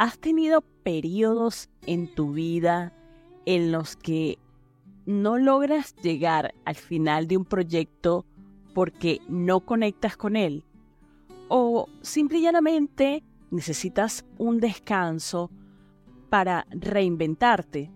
[0.00, 2.94] ¿Has tenido periodos en tu vida
[3.44, 4.38] en los que
[5.04, 8.24] no logras llegar al final de un proyecto
[8.72, 10.64] porque no conectas con él?
[11.48, 15.50] ¿O simple y llanamente necesitas un descanso
[16.30, 17.90] para reinventarte?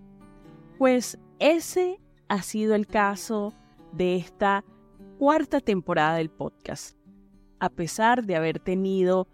[0.77, 3.55] Pues ese ha sido el caso
[3.93, 4.63] de esta
[5.19, 6.99] cuarta temporada del podcast.
[7.61, 9.27] A pesar de haber tenido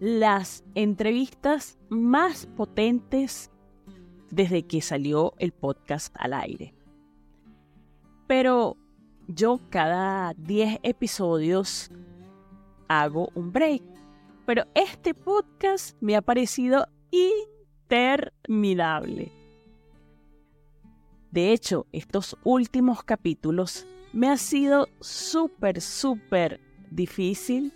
[0.00, 3.50] las entrevistas más potentes
[4.30, 6.74] desde que salió el podcast al aire.
[8.26, 8.76] Pero
[9.28, 11.90] yo cada 10 episodios
[12.88, 13.82] hago un break.
[14.44, 16.86] Pero este podcast me ha parecido
[17.88, 19.32] interminable.
[21.30, 26.60] De hecho, estos últimos capítulos me ha sido súper, súper
[26.90, 27.72] difícil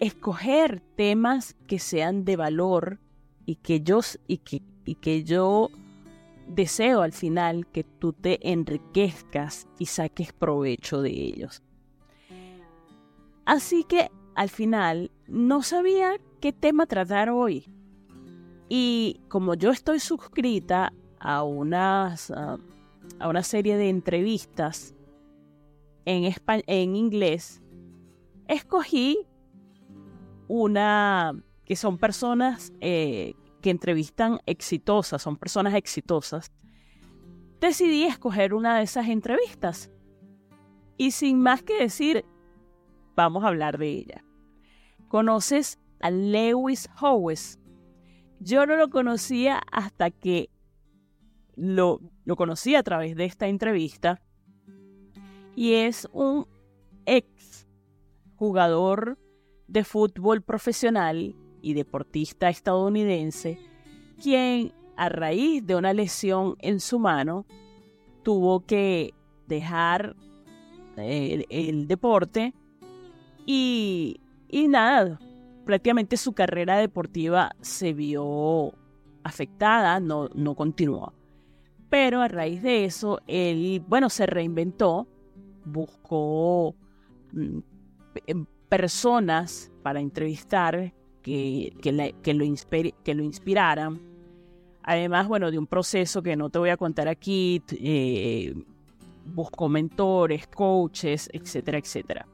[0.00, 3.00] escoger temas que sean de valor
[3.46, 5.70] y que yo, y que, y que yo
[6.48, 11.62] deseo al final que tú te enriquezcas y saques provecho de ellos.
[13.44, 17.66] Así que al final no sabía qué tema tratar hoy.
[18.68, 22.58] Y como yo estoy suscrita a, unas, a
[23.28, 24.94] una serie de entrevistas
[26.06, 26.34] en,
[26.66, 27.62] en inglés,
[28.48, 29.26] escogí
[30.48, 36.52] una que son personas eh, que entrevistan exitosas, son personas exitosas,
[37.60, 39.90] decidí escoger una de esas entrevistas.
[40.96, 42.24] Y sin más que decir,
[43.16, 44.24] vamos a hablar de ella.
[45.08, 47.58] ¿Conoces a Lewis Howes?
[48.38, 50.50] Yo no lo conocía hasta que
[51.56, 54.20] lo, lo conocí a través de esta entrevista.
[55.56, 56.46] Y es un
[57.06, 57.66] ex
[58.36, 59.18] jugador
[59.66, 63.58] de fútbol profesional y deportista estadounidense,
[64.22, 67.46] quien a raíz de una lesión en su mano
[68.22, 69.14] tuvo que
[69.46, 70.14] dejar
[70.96, 72.54] eh, el, deporte
[73.46, 75.18] y, y nada,
[75.64, 78.72] prácticamente su carrera deportiva se vio
[79.24, 81.12] afectada, no, no continuó.
[81.88, 85.08] Pero a raíz de eso, él, bueno, se reinventó,
[85.64, 86.74] buscó
[87.32, 87.58] mm,
[88.68, 90.92] personas para entrevistar
[91.22, 94.00] que, que, lo, que lo inspiraran.
[94.82, 98.54] Además, bueno, de un proceso que no te voy a contar aquí, eh,
[99.24, 102.26] buscó mentores, coaches, etcétera, etcétera.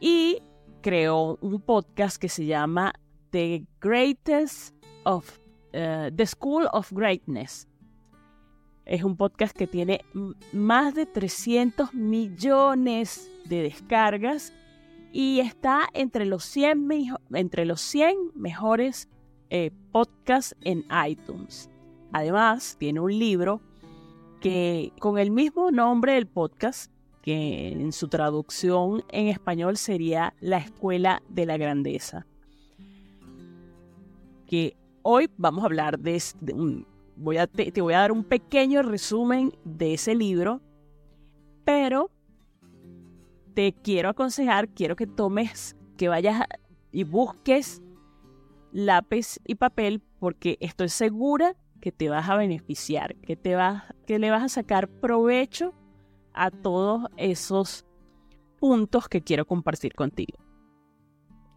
[0.00, 0.40] Y
[0.80, 2.92] creó un podcast que se llama
[3.30, 5.38] The Greatest of
[5.74, 7.66] uh, The School of Greatness.
[8.84, 10.02] Es un podcast que tiene
[10.52, 14.52] más de 300 millones de descargas
[15.18, 16.88] y está entre los 100,
[17.34, 19.08] entre los 100 mejores
[19.50, 21.68] eh, podcasts en iTunes.
[22.12, 23.60] Además, tiene un libro
[24.40, 30.58] que con el mismo nombre del podcast, que en su traducción en español sería La
[30.58, 32.24] Escuela de la Grandeza.
[34.46, 36.22] Que hoy vamos a hablar de,
[37.16, 40.60] voy a, te voy a dar un pequeño resumen de ese libro,
[41.64, 42.12] pero
[43.58, 46.44] te quiero aconsejar, quiero que tomes, que vayas
[46.92, 47.82] y busques
[48.70, 54.20] lápiz y papel porque estoy segura que te vas a beneficiar, que, te vas, que
[54.20, 55.74] le vas a sacar provecho
[56.34, 57.84] a todos esos
[58.60, 60.38] puntos que quiero compartir contigo.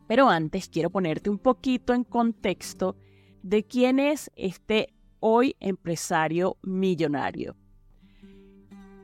[0.08, 2.96] Pero antes quiero ponerte un poquito en contexto
[3.44, 7.61] de quién es este hoy empresario millonario.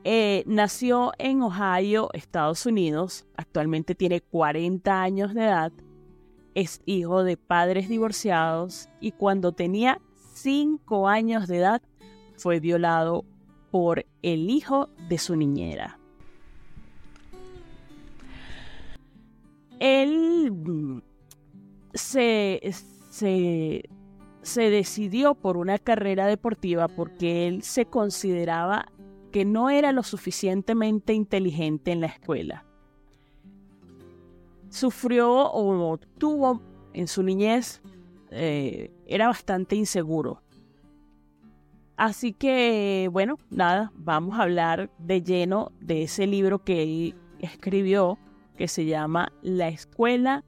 [0.10, 3.26] Eh, nació en Ohio, Estados Unidos.
[3.36, 5.74] Actualmente tiene 40 años de edad.
[6.56, 10.00] Es hijo de padres divorciados y cuando tenía
[10.36, 11.82] 5 años de edad
[12.38, 13.26] fue violado
[13.70, 16.00] por el hijo de su niñera.
[19.78, 21.02] Él mm,
[21.94, 22.62] se,
[23.10, 23.90] se,
[24.42, 28.86] se decidió por una carrera deportiva porque él se consideraba
[29.46, 32.66] no era lo suficientemente inteligente en la escuela.
[34.70, 36.62] Sufrió o tuvo
[36.94, 37.82] en su niñez,
[38.32, 40.42] eh, era bastante inseguro.
[41.96, 48.20] Así que, bueno, nada, vamos a hablar de lleno de ese libro que él escribió,
[48.56, 50.44] que se llama La Escuela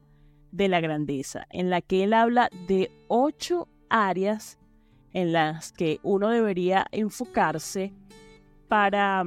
[0.51, 4.59] de la Grandeza, en la que él habla de ocho áreas
[5.13, 7.93] en las que uno debería enfocarse
[8.69, 9.25] para,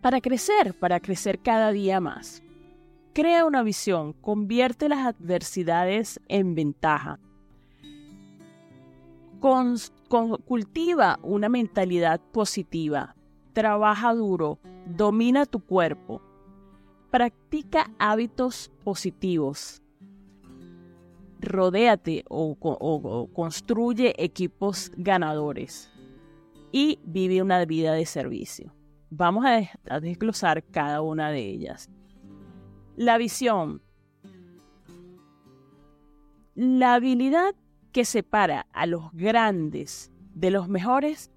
[0.00, 2.42] para crecer, para crecer cada día más.
[3.12, 7.18] Crea una visión, convierte las adversidades en ventaja.
[10.46, 13.16] cultiva una mentalidad positiva,
[13.52, 16.22] trabaja duro, domina tu cuerpo,
[17.10, 19.82] practica hábitos positivos,
[21.40, 25.92] rodéate o, construye equipos ganadores
[26.72, 28.74] y vive una vida de servicio.
[29.10, 31.90] Vamos a desglosar cada una de ellas.
[32.96, 33.82] La visión.
[36.54, 37.54] La habilidad
[37.92, 41.30] que separa a los grandes de los mejores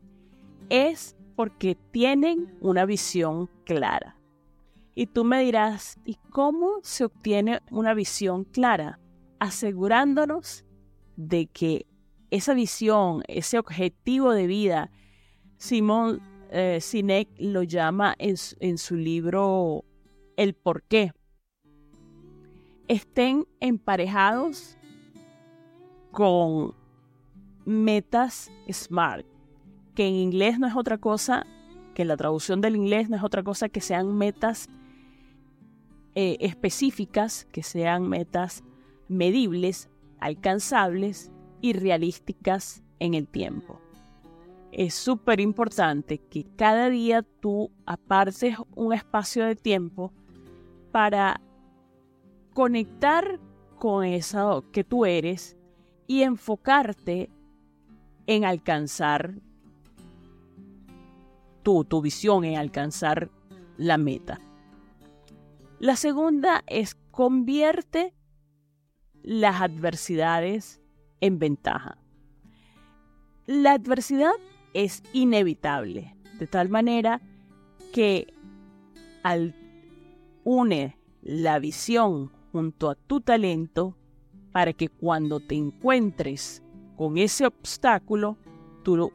[0.70, 4.18] es porque tienen una visión clara.
[4.96, 9.00] Y tú me dirás, ¿y cómo se obtiene una visión clara?
[9.40, 10.64] Asegurándonos
[11.18, 11.86] de que
[12.31, 14.92] esa visión, ese objetivo de vida,
[15.57, 16.22] Simón
[16.52, 19.84] eh, Sinek lo llama en, en su libro
[20.38, 21.12] El por qué,
[22.88, 24.78] estén emparejados
[26.12, 26.74] con
[27.66, 29.25] metas SMART,
[29.96, 31.46] que en inglés no es otra cosa,
[31.94, 34.69] que la traducción del inglés no es otra cosa que sean metas
[36.13, 38.63] eh, específicas, que sean metas
[39.07, 41.31] medibles, alcanzables
[41.62, 43.81] y realísticas en el tiempo.
[44.77, 50.12] Es súper importante que cada día tú apartes un espacio de tiempo
[50.92, 51.39] para
[52.54, 53.39] conectar
[53.80, 55.56] con eso que tú eres
[56.07, 57.30] y enfocarte
[58.27, 59.36] en alcanzar
[61.63, 63.31] tu, tu visión, en alcanzar
[63.78, 64.42] la meta.
[65.80, 68.13] La segunda es convierte
[69.24, 70.81] las adversidades
[71.21, 71.98] en ventaja.
[73.45, 74.33] La adversidad
[74.75, 77.22] es inevitable, de tal manera
[77.94, 78.33] que
[79.24, 79.56] al
[80.44, 83.95] une la visión junto a tu talento
[84.51, 86.62] para que cuando te encuentres
[86.98, 88.38] con ese obstáculo,
[88.83, 89.12] tú,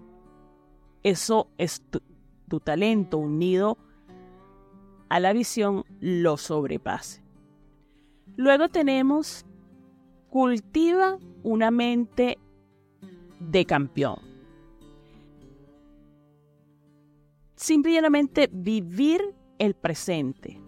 [1.03, 2.01] eso es tu,
[2.49, 3.77] tu talento unido
[5.11, 7.23] a la visión lo sobrepase.
[8.37, 9.45] Luego tenemos
[10.31, 12.39] cultiva una mente
[13.41, 14.30] de campeón.
[17.61, 19.21] Simplemente vivir
[19.59, 20.59] el presente.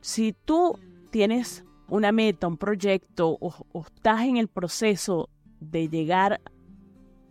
[0.00, 0.78] Si tú
[1.10, 3.52] tienes una meta, un proyecto o,
[3.84, 6.40] estás en el proceso de llegar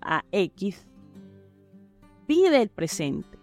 [0.01, 0.85] a X,
[2.27, 3.39] vive el presente.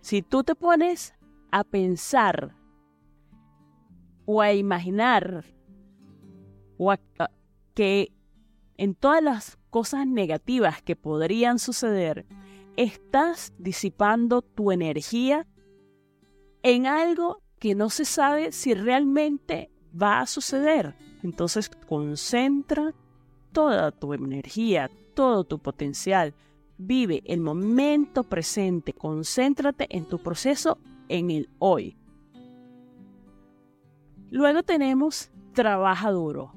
[0.00, 1.12] Si tú te pones
[1.50, 2.54] a pensar
[4.26, 5.44] o a imaginar
[6.78, 7.00] o a,
[7.74, 8.12] que
[8.76, 12.24] en todas las cosas negativas que podrían suceder,
[12.76, 15.46] estás disipando tu energía
[16.62, 20.94] en algo que no se sabe si realmente va a suceder.
[21.22, 22.94] Entonces concentra
[23.52, 26.34] toda tu energía, todo tu potencial.
[26.76, 30.78] Vive el momento presente, concéntrate en tu proceso
[31.08, 31.96] en el hoy.
[34.30, 36.52] Luego tenemos trabaja duro.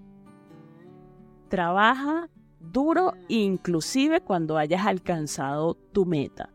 [1.50, 6.50] Trabaja duro inclusive cuando hayas alcanzado tu meta.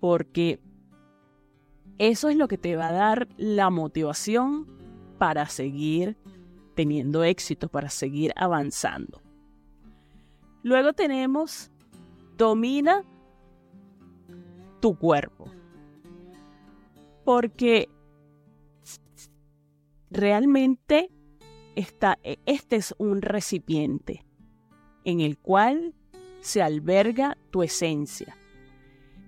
[0.00, 0.60] Porque
[1.98, 4.66] eso es lo que te va a dar la motivación
[5.18, 6.16] para seguir
[6.74, 9.20] teniendo éxito, para seguir avanzando.
[10.62, 11.70] Luego tenemos
[12.36, 13.04] domina
[14.80, 15.46] tu cuerpo
[17.24, 17.88] porque
[20.10, 21.10] realmente
[21.76, 24.24] está, este es un recipiente
[25.04, 25.94] en el cual
[26.40, 28.36] se alberga tu esencia.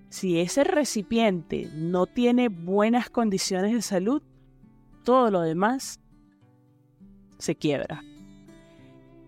[0.08, 4.22] Si ese recipiente no tiene buenas condiciones de salud,
[5.04, 6.00] todo lo demás
[7.38, 8.02] se quiebra.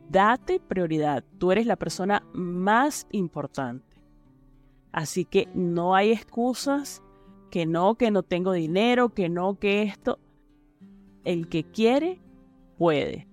[0.08, 1.24] Date prioridad.
[1.38, 3.96] Tú eres la persona más importante.
[4.92, 7.02] Así que no hay excusas
[7.50, 10.18] que no, que no tengo dinero, que no, que esto.
[11.24, 12.20] El que quiere,
[12.78, 13.26] puede.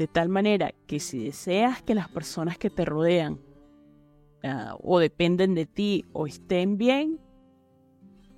[0.00, 3.38] De tal manera que si deseas que las personas que te rodean
[4.42, 7.20] ah, o dependen de ti o estén bien,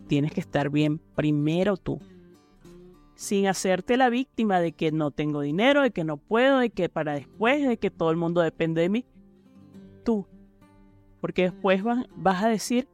[0.09, 2.01] tienes que estar bien primero tú.
[3.15, 6.89] Sin hacerte la víctima de que no tengo dinero, de que no puedo, de que
[6.89, 9.07] para después, de que todo el mundo depende de mí.
[10.05, 10.27] Tú.
[11.21, 12.89] Porque después vas a decir,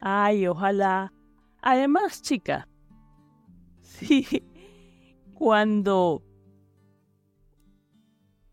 [0.00, 1.12] Ay, ojalá.
[1.60, 2.68] Además, chica,
[3.82, 4.42] sí,
[5.34, 6.22] cuando,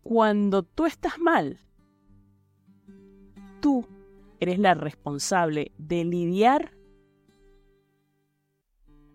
[0.02, 1.58] cuando tú estás mal,
[3.60, 3.86] tú
[4.40, 6.76] eres la responsable de lidiar,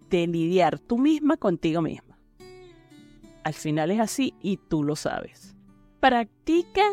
[0.10, 2.18] de lidiar tú misma contigo misma.
[3.44, 5.56] Al final es así y tú lo sabes.
[6.00, 6.84] Practica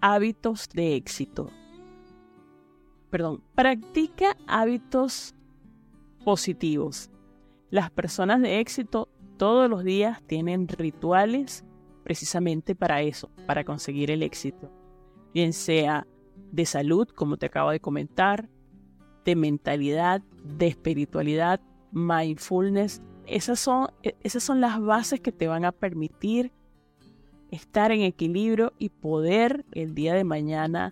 [0.00, 1.50] hábitos de éxito.
[3.10, 5.34] Perdón, practica hábitos
[6.24, 7.10] positivos.
[7.70, 11.64] Las personas de éxito todos los días tienen rituales
[12.02, 14.70] precisamente para eso, para conseguir el éxito.
[15.32, 16.06] Bien sea
[16.50, 18.48] de salud, como te acabo de comentar,
[19.24, 21.60] de mentalidad, de espiritualidad,
[21.92, 23.00] mindfulness.
[23.26, 26.52] Esas son, e, esas son las bases que te van a permitir
[27.50, 30.90] estar en equilibrio y poder el día de mañana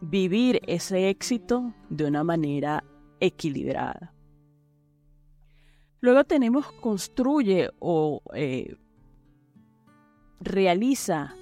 [0.00, 2.84] vivir ese éxito de una manera
[3.20, 4.14] equilibrada.
[6.00, 8.76] Luego tenemos construye o eh,
[10.40, 11.34] realiza,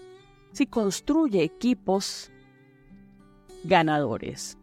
[0.53, 2.31] si construye equipos
[3.65, 4.59] ganadores.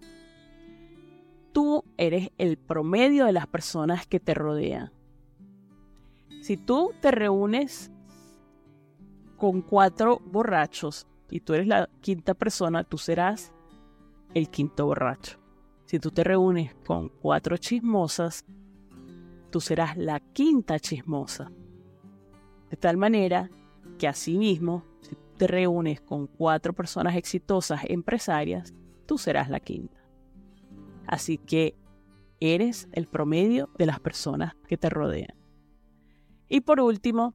[1.53, 4.91] Tú eres el promedio de las personas que te rodean.
[6.41, 7.91] Si tú te reúnes
[9.37, 13.53] con cuatro borrachos y tú eres la quinta persona, tú serás
[14.33, 15.39] el quinto borracho.
[15.85, 18.45] Si tú te reúnes con cuatro chismosas,
[19.49, 21.51] tú serás la quinta chismosa.
[22.69, 23.49] De tal manera
[23.97, 28.73] que asimismo, si te reúnes con cuatro personas exitosas empresarias,
[29.05, 29.97] tú serás la quinta.
[31.07, 31.75] Así que
[32.39, 35.35] eres el promedio de las personas que te rodean.
[36.47, 37.33] Y por último,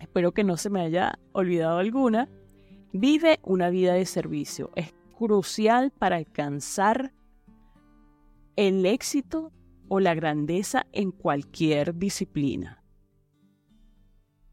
[0.00, 2.28] espero que no se me haya olvidado alguna,
[2.92, 4.70] vive una vida de servicio.
[4.74, 7.12] Es crucial para alcanzar
[8.56, 9.52] el éxito
[9.88, 12.81] o la grandeza en cualquier disciplina.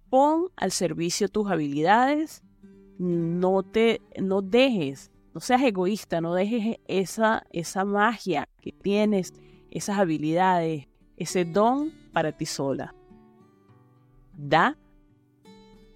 [0.09, 2.43] Pon al servicio tus habilidades,
[2.97, 9.33] no te no dejes, no seas egoísta, no dejes esa esa magia que tienes,
[9.71, 10.87] esas habilidades,
[11.17, 12.95] ese don para ti sola.
[14.33, 14.77] Da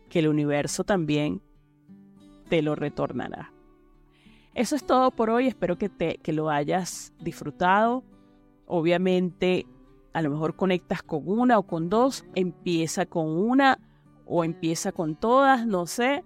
[0.09, 1.41] que el universo también
[2.49, 3.51] te lo retornará.
[4.53, 8.03] Eso es todo por hoy, espero que, te, que lo hayas disfrutado.
[8.67, 9.65] Obviamente,
[10.13, 13.79] a lo mejor conectas con una o con dos, empieza con una
[14.25, 16.23] o empieza con todas, no sé,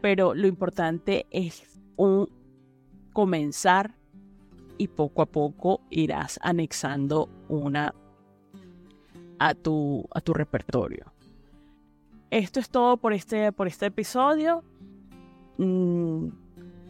[0.00, 2.28] pero lo importante es un
[3.12, 3.94] comenzar
[4.76, 7.94] y poco a poco irás anexando una
[9.38, 11.12] a tu, a tu repertorio.
[12.30, 14.64] Esto es todo por este, por este episodio.
[15.58, 16.28] Mm,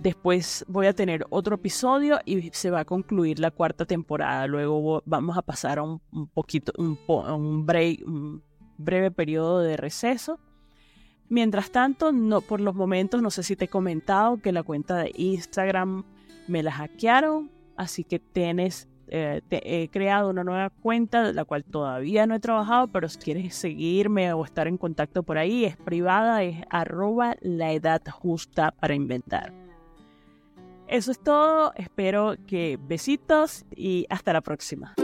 [0.04, 4.46] Después voy a tener otro episodio y se va a concluir la cuarta temporada.
[4.46, 6.00] Luego vamos a pasar a un,
[6.34, 8.42] poquito, un, break, un
[8.78, 10.38] breve periodo de receso.
[11.28, 14.96] Mientras tanto, no, por los momentos, no sé si te he comentado que la cuenta
[14.96, 16.04] de Instagram
[16.46, 22.26] me la hackearon, así que tienes, eh, he creado una nueva cuenta, la cual todavía
[22.26, 26.42] no he trabajado, pero si quieres seguirme o estar en contacto por ahí, es privada,
[26.42, 29.52] es arroba la edad justa para inventar.
[30.86, 34.94] Eso es todo, espero que besitos y hasta la próxima.